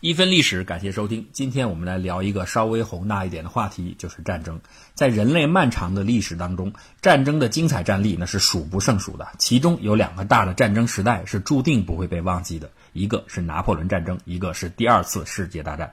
[0.00, 1.26] 一分历史，感谢收听。
[1.32, 4.60] 今天我们来聊一个稍微宏大一点的话题，就是战争。
[4.94, 9.26] 在人类漫长的历史当中，战争的精彩战例那是数不胜数的。
[9.38, 15.92] 其中有两个大的战争时代是注定不会被忘记的，一个是拿破仑战争，一个是第二次世界大战。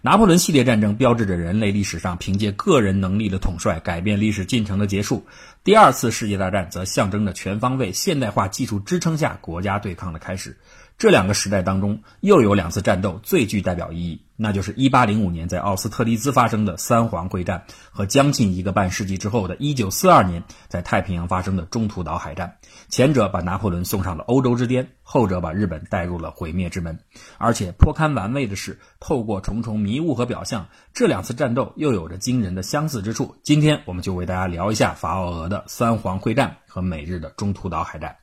[0.00, 5.24] 拿破仑系列战争标志着人类历史上凭借个人能力的统帅改变历史进程的结束。
[5.62, 10.58] 第二次世界大战则象征着全方位现代化技术支撑下国家对抗的开始。
[10.96, 22.56] 这两个时代当中，又有两次战斗最具代表意义，那就是1805年在奥斯特利兹发生的三皇会战，和将近一个半世纪之后的1942年在太平洋发生的中途岛海战。
[22.88, 26.98] 前者把拿破仑送上了欧洲之巅，后者把日本带入了毁灭之门。
[27.38, 33.34] 而且颇堪玩味的是，透过重重迷雾和表象，这两次战斗又有着惊人的相似之处。
[33.42, 38.16] 今天我们就为大家聊一下法奥俄的三皇会战和美日的中途岛海战。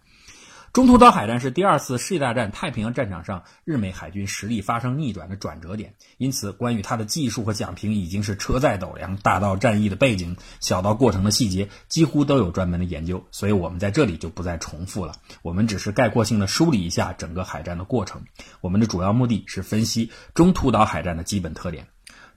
[0.74, 15.14] 中途岛海战是第二次世界大战太平洋战场上日美海军实力发生逆转的转折点，因此关于它的技术和讲评已经是车载斗量，大到战役的背景，小到过程的细节，几乎都有专门的研究，所以我们在这里就不再重复了。
[15.42, 18.24] 我们只是概括性的梳理一下整个海战的过程。
[18.62, 21.86] 我们的主要目的是分析中途岛海战的基本特点。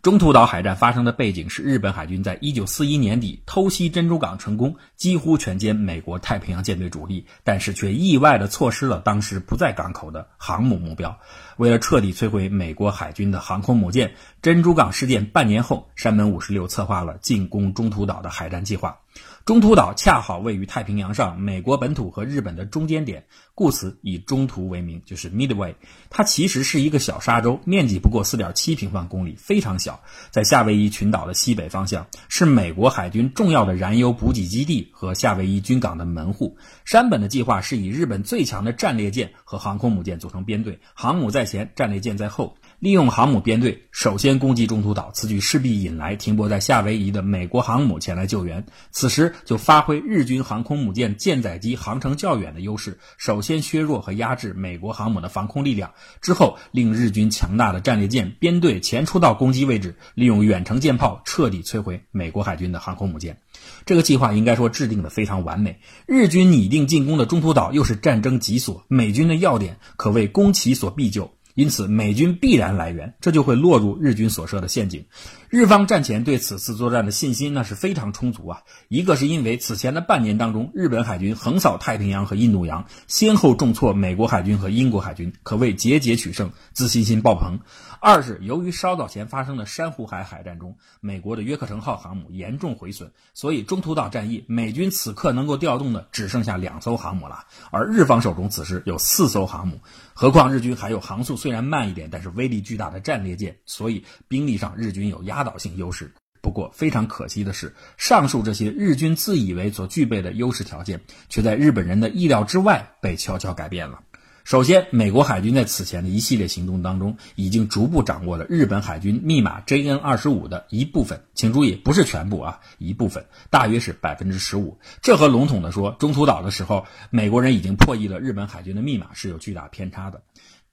[0.05, 11.19] 中途岛海战发生的背景是日本海军在1941年底偷袭珍珠港成功，几乎全歼美国太平洋舰队主力，但是却意外的错失了当时不在港口的航母目标。
[11.57, 18.99] 为了彻底摧毁美国海军的航空母舰，珍珠港事件半年后，山本五十六策划了进攻中途岛的海战计划。
[19.45, 25.75] 中途岛恰好位于太平洋上美国本土和日本的中间点，故此以中途为名，就是 Midway。
[26.09, 30.03] 它其实是一个小沙洲，面积不过4.7平方公里，非常小。
[30.31, 36.57] 在夏威夷群岛的西北方向，是美国海军重要的燃油补给基地和夏威夷军港的门户。
[36.87, 42.57] 山本的计划是以日本最强的战列舰和航空母舰组成编队，航母在前，战列舰在后。
[42.85, 48.63] 利用航母编队首先攻击中途岛，此举势必引来停泊在夏威夷的美国航母前来救援。
[48.91, 63.39] 此时就发挥日军航空母舰舰载机航程较远的优势，首先削弱和压制美国航母的防空力量，之后令日军强大的战列舰编队前出到攻击位置，利用远程舰炮彻底摧毁美国海军的航空母舰。
[63.87, 65.81] 这个计划应该说制定的非常完美。
[66.05, 71.33] 日军拟定进攻的中途岛又是战争急所，美军的要点可谓攻其所必救。
[71.55, 75.07] 因此，美军必然来援，这就会落入日军所设的陷阱。
[75.49, 78.63] 日方战前对此次作战的信心那是非常充足啊！
[78.89, 87.61] 一个是因为此前的半年当中，日本海军横扫太平洋和印度洋，先后重挫美国海军和英国海军，可谓节节取胜，自信心爆棚。
[88.01, 99.81] 二是由于稍早前发生的珊瑚海海战中，美国的约克城号航母严重毁损，所以中途岛战役美军此刻能够调动的只剩下两艘航母了，而日方手中此时有四艘航母，
[100.17, 106.15] 何况日军还有航速虽然慢一点，但是威力巨大的战列舰，所以兵力上日军有压倒性优势。
[106.41, 114.01] 不过非常可惜的是，上述这些日军自以为所具备的优势条件，却在日本人的意料之外被悄悄改变了。
[114.45, 121.25] 首先，美国海军在此前的一系列行动当中，已经逐步掌握了日本海军密码 JN 二十五的一部分。
[121.33, 124.79] 请注意，不是全部啊，一部分，大约是百分之十五。
[125.01, 130.21] 这和笼统的说中途岛的时候，美国人已经破译了日本海军的密码是有巨大偏差的。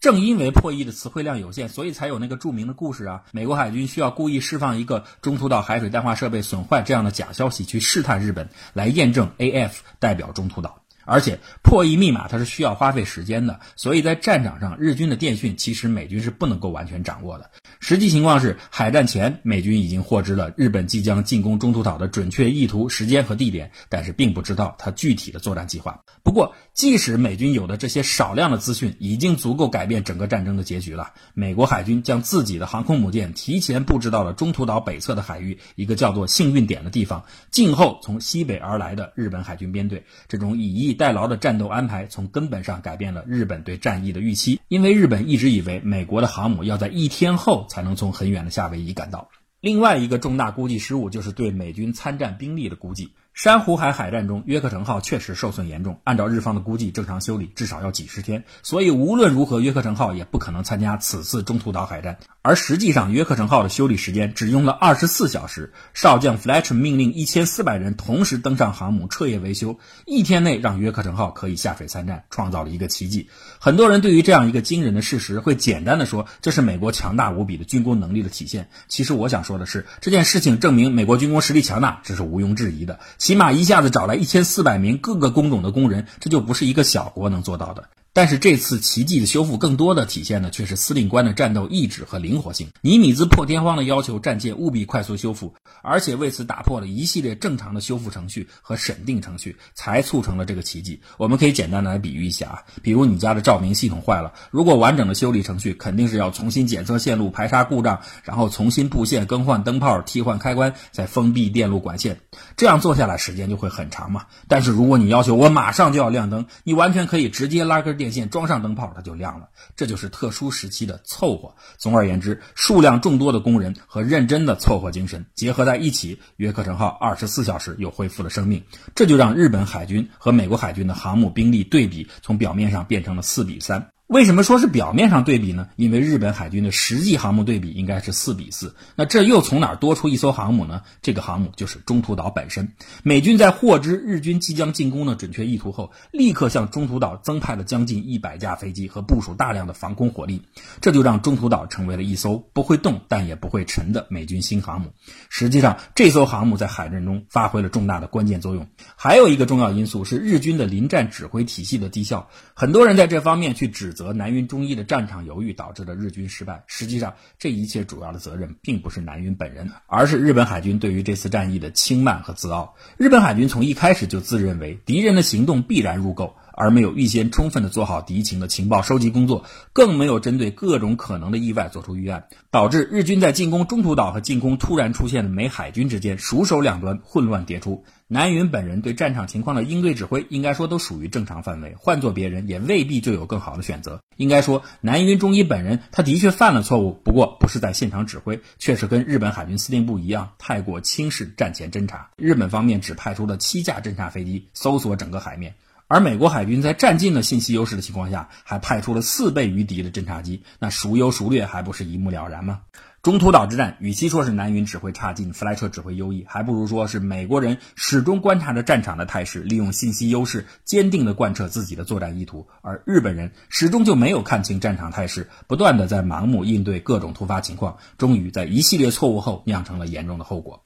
[0.02, 10.81] 正因为破译的词汇量有限，所以才有那个著名的故事啊，美国海军需要故意释放一个中途岛海水淡化设备损坏这样的假消息，去试探日本，来验证 AF 代表中途岛。
[11.06, 17.50] 而且破译密码它是需要花费时间的，所以在战场上，日军的电讯其实美军是不能够完全掌握的。
[17.80, 26.00] 实际情况是，海战前美军已经获知了日本即将进攻中途岛的准确意图、时间和地点，但是并不知道它具体的作战计划。
[26.24, 31.12] 不过，即使美军有的这些少量的资讯，已经足够改变整个战争的结局了。
[31.34, 40.06] 美国海军将自己的航空母舰提前布置到了中途岛北侧的海域，一个叫做幸运点的地方，静候从西北而来的日本海军编队。
[40.30, 49.30] 这种以逸待劳的战斗安排，从根本上改变了日本对战役的预期，因为日本一直以为美国的航母要在一天后才能从很远的夏威夷赶到。
[49.60, 53.12] 另外一个重大估计失误，就是对美军参战兵力的估计。
[53.34, 56.00] 珊瑚海海战中，约克城号确实受损严重。
[56.04, 62.20] 按照日方的估计，正常修理至少要几十天，所以无论如何，约克城号也不可能参加此次中途岛海战。
[62.44, 65.72] 而实际上，约克城号的修理时间只用了二十四小时。
[65.94, 73.30] 少将 Fletcher 命令一千四百人同时登上航母，彻夜维修，一天内让约克城号可以下水参战，创造了一个奇迹。
[73.60, 78.70] 很多人对于这样一个惊人的事实，会简单的说这是美国强大无比的军工能力的体现。
[78.88, 83.00] 其实我想说的是，这件事情证明美国军工实力强大，这是毋庸置疑的。
[83.22, 87.88] 起码一下子找来一千四百名各个工种的工人，这就不是一个小国能做到的。
[88.14, 92.68] 但是这次奇迹的修复，更多的体现的却是司令官的战斗意志和灵活性。
[92.82, 101.00] 尼米兹破天荒的要求战舰务必快速修复，而且为此打破了一系列正常的修复程序和审定程序，才促成了这个奇迹。
[101.18, 112.20] 我们可以简单的来比喻一下啊，比如你家的照明系统坏了，如果完整的修理程序肯定是要重新检测线路、排查故障，然后重新布线、更换灯泡、替换开关，再封闭电路管线，
[112.58, 114.26] 这样做下来时间就会很长嘛。
[114.50, 118.01] 但是如果你要求我马上就要亮灯，你完全可以直接拉根。
[118.02, 119.48] 电线装上灯泡，它就亮了。
[119.76, 121.54] 这就是特殊时期的凑合。
[121.78, 128.60] 总而言之，数量众多的工人和认真的凑合精神结合在一起，约克城号二十四小时又恢复了生命。
[128.96, 133.88] 这就让日本海军和美国海军的航母兵力对比从表面上变成了四比三。
[134.12, 135.70] 为什么说是表面上对比呢？
[135.78, 138.76] 因为日本海军的实际航母对比应该是四比四。
[138.98, 140.82] 那这又从哪儿多出一艘航母呢？
[141.02, 142.74] 这个航母就是中途岛本身。
[143.04, 150.42] 美军在获知日军即将进攻的准确意图后，立刻向中途岛增派了将近一百架飞机和部署大量的防空火力，
[150.82, 154.92] 这就让中途岛成为了一艘不会动但也不会沉的美军新航母。
[155.30, 158.68] 实际上，这艘航母在海战中发挥了重大的关键作用。
[158.98, 162.30] 还有一个重要因素是日军的临战指挥体系的低效。
[162.54, 164.01] 很多人在这方面去指责。
[164.02, 166.64] 则南云忠一的战场犹豫导致了日军失败。
[166.66, 172.74] 实际上，这一切主要的责任并不是南云本人，而是日本海军对于这次战役的轻慢和自傲。
[172.98, 179.44] 日本海军从一开始就自认为敌人的行动必然入钩，而没有预先充分的做好敌情的情报收集工作，
[179.74, 187.84] 更没有针对各种可能的意外做出预案，导致日军在进攻中途岛和进攻突然出现的美海军之间熟手两端，混乱迭出。
[188.08, 191.74] 南云本人对战场情况的应对指挥，应该说都属于正常范围。
[191.78, 194.02] 换做别人，也未必就有更好的选择。
[194.18, 202.10] 应该说，南云忠一本人，他的确犯了错误，不过不是在现场指挥，却是跟日本海军司令部一样，太过轻视战前侦察。
[202.18, 205.56] 日本方面只派出了七架侦察飞机搜索整个海面，
[205.92, 212.62] 而美国海军在占尽了信息优势的情况下，还派出了四倍于敌的侦察机，那孰优孰劣，还不是一目了然吗？
[213.04, 230.64] 中途岛之战，与其说是南云指挥差劲，弗莱彻指挥优异，还不如说是美国人始终观察着战场的态势，利用信息优势，坚定地贯彻自己的作战意图；而日本人始终就没有看清战场态势，不断地在盲目应对各种突发情况，终于在一系列错误后酿成了严重的后果。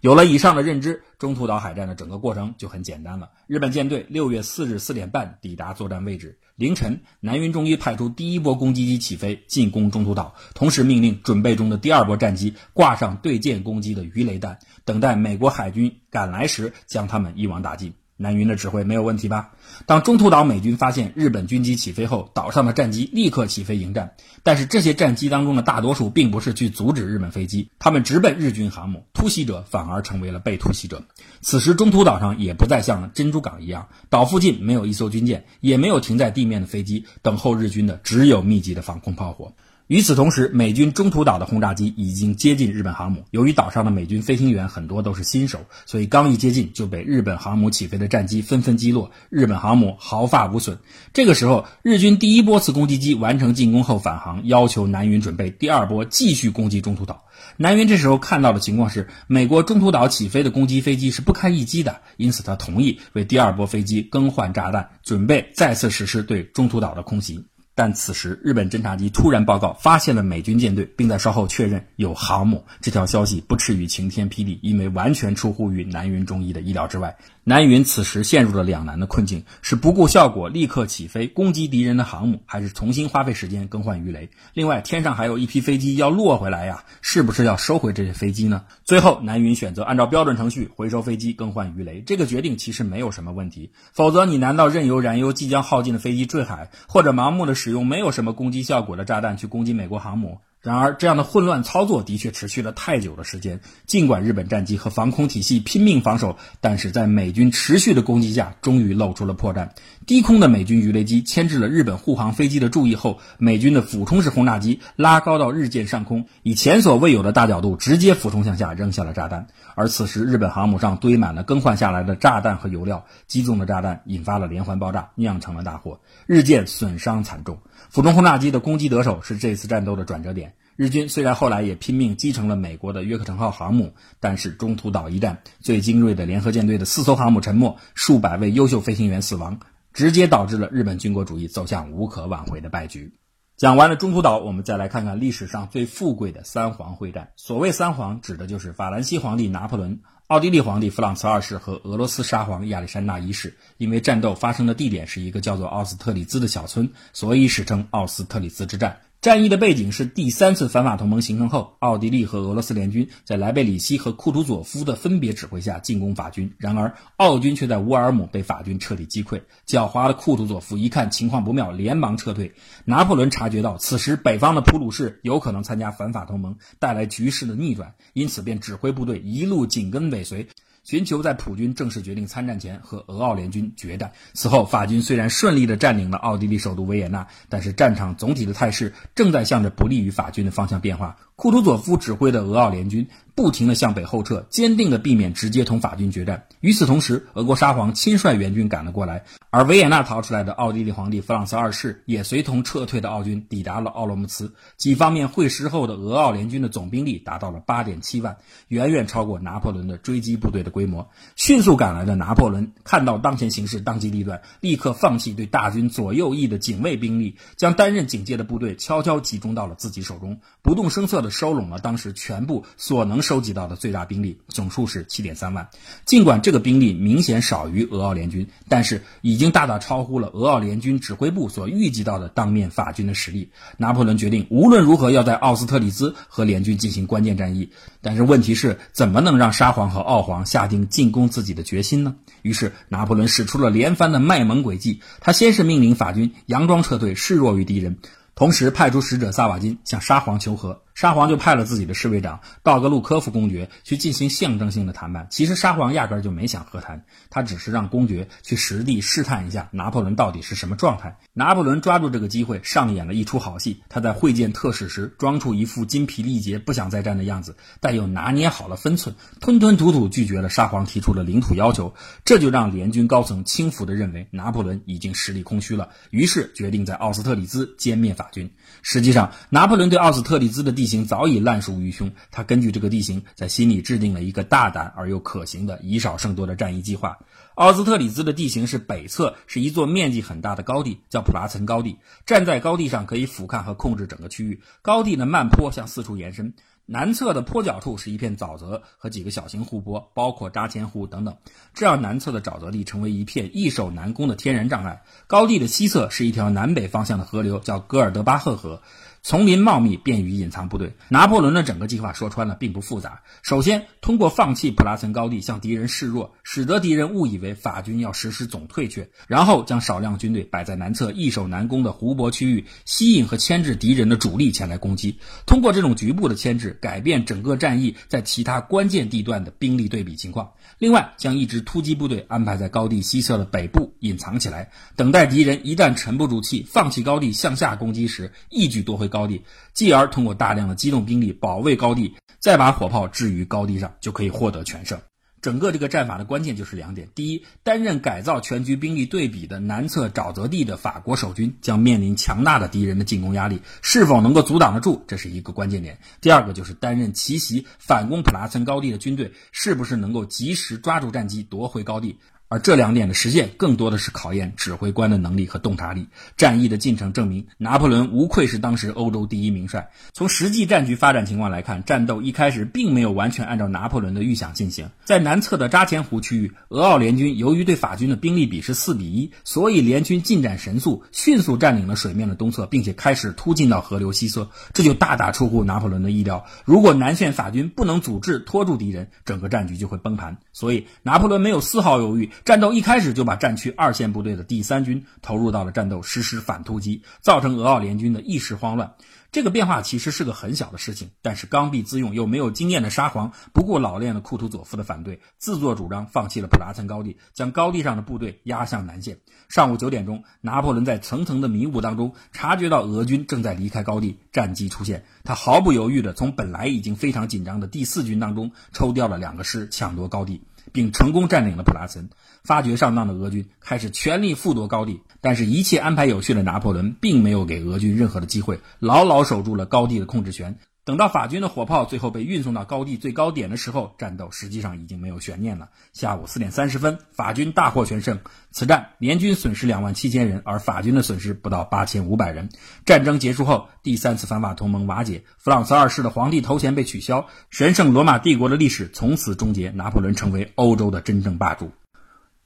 [0.00, 3.28] 有了以上的认知，中途岛海战的整个过程就很简单了。
[3.46, 17.92] 日本舰队六月四日四点半抵达作战位置，凌晨，南云忠一派出第一波攻击机起飞进攻中途岛，同时命令准备中的第二波战机挂上对舰攻击的鱼雷弹，等待美国海军赶来时将他们一网打尽。
[18.20, 19.52] 南云的指挥没有问题吧？
[19.86, 24.12] 当中途岛美军发现日本军机起飞后，岛上的战机立刻起飞迎战。
[24.42, 31.02] 但是这些战机当中的大多数并不是去阻止日本飞机，他们直奔日军航母，突袭者反而成为了被突袭者。
[31.40, 39.54] 此时中途岛上也不再像珍珠港一样，岛附近没有一艘军舰，也没有停在地面的飞机，等候日军的只有密集的防空炮火。
[39.90, 43.24] 与此同时，美军中途岛的轰炸机已经接近日本航母。
[43.32, 50.78] 由于岛上的美军飞行员很多都是新手，所以刚一接近就被日本航母起飞的战机纷纷击落，日本航母毫发无损。
[51.12, 57.24] 这个时候，日军第一波次攻击机完成进攻后返航，要求南云准备第二波继续攻击中途岛。
[57.56, 67.44] 南云这时候看到的情况是，美国中途岛起飞的攻击飞机是不堪一击的，因此他同意为第二波飞机更换炸弹，准备再次实施对中途岛的空袭。
[67.80, 72.62] 但此时，日本侦察机突然报告发现了美军舰队，并在稍后确认有航母。
[72.82, 77.16] 这条消息不啻于晴天霹雳，因为完全出乎于南云中一的意料之外。
[77.42, 84.28] 南云此时陷入了两难的困境：是不顾效果立刻起飞攻击敌人的航母，还是重新花费时间更换鱼雷？
[84.52, 88.64] 另外，天上还有一批飞机要落回来呀，是不是要收回这些飞机呢？
[88.84, 92.02] 最后，南云选择按照标准程序回收飞机、更换鱼雷。
[92.02, 100.38] 这个决定其实没有什么问题，否则你难道任由燃油即将耗尽的飞机坠海，或者盲目的使用没有什么攻击效果的炸弹去攻击美国航母？
[100.62, 103.60] 然而，这样的混乱操作的确持续了太久的时间。
[103.86, 109.70] 尽管日本战机和防空体系拼命防守，但是在美军持续的攻击下，终于露出了破绽。
[110.06, 119.46] 低空的美军鱼雷机牵制了日本护航飞机的注意后，美军的俯冲式轰炸机拉高到日舰上空，以前所未有的大角度直接俯冲向下扔下了炸弹。
[119.74, 127.56] 而此时，日本航母上堆满了更换下来的炸弹和油料，击中的炸弹引发了连环爆炸，酿成了大祸，日舰损伤惨重。
[127.88, 130.52] 俯冲轰炸机的攻击得手是这次战斗的转折点。
[130.80, 139.60] 日军虽然后来也拼命击沉了美国的约克城号航母，但是中途岛一战，最精锐的联合舰队的四艘航母沉没，数百位优秀飞行员死亡，
[139.92, 143.12] 直接导致了日本军国主义走向无可挽回的败局。
[143.58, 147.28] 讲完了中途岛，我们再来看看历史上最富贵的三皇会战。
[147.36, 153.58] 所谓三皇，指的就是法兰西皇帝拿破仑、奥地利皇帝弗朗茨二世和俄罗斯沙皇亚历山大一世。
[153.76, 158.96] 因为战斗发生的地点是一个叫做奥斯特里兹的小村，所以史称奥斯特里兹之战。
[159.20, 166.50] 战役的背景是第三次反法同盟形成后，奥地利和俄罗斯联军在莱贝里希和库图佐夫的分别指挥下进攻法军。
[166.56, 169.42] 然而，奥军却在乌尔姆被法军彻底击溃。
[169.66, 172.50] 狡猾的库图佐夫一看情况不妙，连忙撤退。
[172.86, 180.48] 拿破仑察觉到此时北方的普鲁士有可能参加反法同盟，带来局势的逆转，因此便指挥部队一路紧跟尾随。
[180.90, 184.10] 寻求在普军正式决定参战前和俄奥联军决战。
[184.34, 191.16] 此后，法军虽然顺利地占领了奥地利首都维也纳，但是战场总体的态势正在向着不利于法军的方向变化。
[191.36, 196.44] 库图佐夫指挥的俄奥联军不停地向北后撤，坚定地避免直接同法军决战。
[196.60, 204.52] 与此同时，俄国沙皇亲率援军赶了过来，而维也纳逃出来的奥地利皇帝弗朗茨二世也随同撤退的奥军抵达了奥罗姆茨。
[204.76, 208.36] 几方面会师后的俄奥联军的总兵力达到了八点七万，
[208.68, 211.10] 远远超过拿破仑的追击部队的规规模。
[211.36, 221.30] 迅速赶来的拿破仑看到当前形势当机立断，立刻放弃对大军左右翼的警卫兵力，将担任警戒的部队悄悄集中到了自己手中，不动声色的。
[221.40, 225.70] 收拢了当时全部所能收集到的最大兵力，总数是七点三万。
[226.04, 233.50] 尽管这个兵力明显少于俄奥联军，但是已经大大超乎了俄奥联军指挥部所预计到的当面法军的实力。
[233.78, 237.70] 拿破仑决定无论如何要在奥斯特里兹和联军进行关键战役。
[238.02, 242.16] 但是问题是，怎么能让沙皇和奥皇下定进攻自己的决心呢？
[242.42, 245.00] 于是拿破仑使出了连番的卖萌诡计。
[245.20, 247.98] 他先是命令法军佯装撤退，示弱于敌人，
[248.34, 250.82] 同时派出使者萨瓦金向沙皇求和。
[251.00, 255.26] 沙皇就派了自己的侍卫长道格鲁科夫公爵去进行象征性的谈判。
[255.30, 261.16] 其实沙皇压根就没想和谈，他只是让公爵去实地试探一下拿破仑到底是什么状态。
[261.32, 263.82] 拿破仑抓住这个机会，上演了一出好戏。
[263.88, 271.94] 他在会见特使时，装出一副精疲力竭、不想再战的样子，但又拿捏好了分寸，吞吞吐吐拒绝了沙皇提出的领土要求。
[272.26, 278.52] 这就让联军高层轻浮地认为拿破仑已经实力空虚了，于是决定在奥斯特里兹歼灭法军。
[278.82, 287.16] 实际上，拿破仑对奥斯特里兹的地形早已烂熟于胸，他根据这个地形，在心里制定了一个大胆而又可行的以少胜多的战役计划。
[287.54, 291.96] 奥斯特里兹的地形是北侧是一座面积很大的高地，叫普拉岑高地。
[292.26, 294.60] 站在高地上可以俯瞰和控制整个区域。
[294.82, 296.52] 高地的慢坡向四处延伸。
[296.86, 301.36] 南侧的坡脚处是一片沼泽和几个小型湖泊，包括扎钱湖等等，
[301.72, 305.02] 这让南侧的沼泽地成为一片易守难攻的天然障碍。
[305.28, 308.82] 高地的西侧是一条南北方向的河流，叫戈尔德巴赫河。
[309.22, 310.94] 丛林茂密，便于隐藏部队。
[311.08, 313.20] 拿破仑的整个计划说穿了并不复杂。
[313.42, 325.18] 首先，通过放弃普拉岑高地，向敌人示弱，使得敌人误以为法军要实施总退却；然后将少量军队摆在南侧易守难攻的湖泊区域，吸引和牵制敌人的主力前来攻击。
[325.44, 330.50] 通过这种局部的牵制，改变整个战役在其他关键地段的兵力对比情况。
[330.78, 344.98] 另外，将一支突击部队安排在高地西侧的北部，隐藏起来，等待敌人一旦沉不住气，放弃高地向下攻击时，一举夺回高地，继而通过大量的机动兵力保卫高地，再把火炮置于高地上，就可以获得全胜。
[345.42, 362.18] 整个这个战法的关键就是两点：第一，担任改造全局兵力对比的南侧沼泽地的法国守军将面临强大的敌人的进攻压力，是否能够阻挡得住，这是一个关键点；第二个就是担任奇袭反攻普拉岑高地的军队，是不是能够及时抓住战机夺回高地。
[362.50, 366.08] 而这两点的实现，更多的是考验指挥官的能力和洞察力。
[366.36, 369.88] 战役的进程证明，拿破仑无愧是当时欧洲第一名帅。
[370.12, 374.90] 从实际战局发展情况来看，战斗一开始并没有完全按照拿破仑的预想进行。
[375.04, 384.50] 在南侧的扎钱湖区域，俄奥联军由于对法军的兵力比是四比一，所以联军进展神速，迅速占领了水面的东侧，并且开始突进到河流西侧。
[384.74, 386.44] 这就大大出乎拿破仑的意料。
[386.64, 390.36] 如果南线法军不能阻滞拖住敌人，整个战局就会崩盘。
[390.52, 392.28] 所以拿破仑没有丝毫犹豫。
[392.44, 398.94] 战斗一开始就把战区二线部队的第三军投入到了战斗，实施反突击，造成俄奥联军的一时慌乱。
[399.32, 409.18] 这个变化其实是个很小的事情，但是刚愎自用又没有经验的沙皇不顾老练的库图佐夫的反对，自作主张放弃了普拉岑高地，将高地上的部队压向南线。
[409.48, 420.42] 上午九点钟，拿破仑在层层的迷雾当中察觉到俄军正在离开高地，战机出现，他毫不犹豫地从本来已经非常紧张的第四军当中抽调了两个师抢夺高地。
[420.72, 422.08] 并成功占领了普拉岑，
[422.44, 430.58] 发觉上当的俄军开始全力复夺高地，但是，一切安排有序的拿破仑并没有给俄军任何的机会，牢牢守住了高地的控制权。
[430.82, 435.68] 等到法军的火炮最后被运送到高地最高点的时候，战斗实际上已经没有悬念了。
[435.92, 438.18] 下午四点三十分，法军大获全胜。
[438.50, 442.48] 此战联军损失两万七千人，而法军的损失不到八千五百人。
[442.86, 451.70] 战争结束后，第三次反法同盟瓦解，弗朗茨二世的皇帝头衔被取消，神圣罗马帝国的历史从此终结，拿破仑成为欧洲的真正霸主。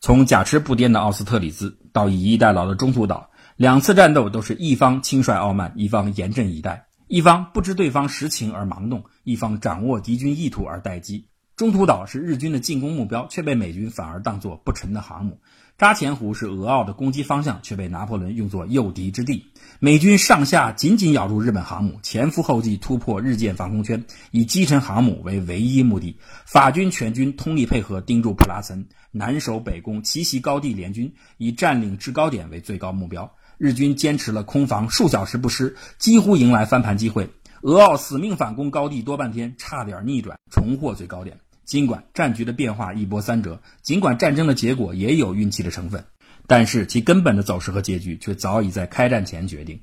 [0.00, 6.88] 从甲持不颠的奥斯特里兹到以逸待劳的中途岛，两次战斗都是一方轻率傲慢，一方严阵以待。
[7.06, 11.26] 一方不知对方实情而盲动，一方掌握敌军意图而待机。
[11.56, 15.38] 中途岛是日军的进攻目标，却被美军反而当作不沉的航母。
[15.76, 19.44] 扎前湖是俄奥的攻击方向，却被拿破仑用作诱敌之地。
[19.78, 26.18] 美军上下紧紧咬住日本航母，前赴后继突破日舰防空圈，以击沉航母为唯一目的。
[26.44, 33.32] 法军全军通力配合，盯住普拉岑，南守北攻，奇袭高地联军，以占领制高点为最高目标。
[33.58, 37.28] 日军坚持了空防数小时不失，几乎迎来翻盘机会。
[37.62, 41.38] 俄奥死命反攻高地多半天，差点逆转，重获最高点。
[41.64, 46.04] 尽管战局的变化一波三折，尽管战争的结果也有运气的成分，
[46.46, 49.80] 但是其根本的走势和结局却早已在开战前决定。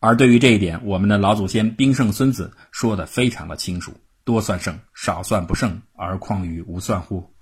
[0.00, 7.32] 而对于这一点，我们的老祖先兵圣孙子说的非常的清楚：多算胜，少算不胜，而况于无算乎？